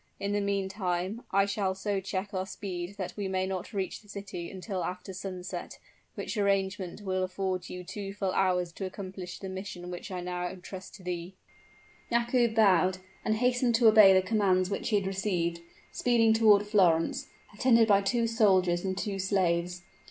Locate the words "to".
8.71-8.87, 10.95-11.03, 13.75-13.87